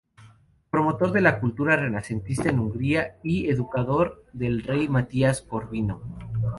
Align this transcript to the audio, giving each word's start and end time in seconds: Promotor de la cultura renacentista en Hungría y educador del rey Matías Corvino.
Promotor 0.71 1.11
de 1.11 1.21
la 1.21 1.39
cultura 1.39 1.75
renacentista 1.77 2.49
en 2.49 2.57
Hungría 2.57 3.19
y 3.21 3.51
educador 3.51 4.25
del 4.33 4.63
rey 4.63 4.87
Matías 4.89 5.43
Corvino. 5.43 6.01